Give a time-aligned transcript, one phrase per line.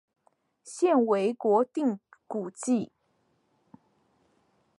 [0.63, 2.91] 现为国定古迹。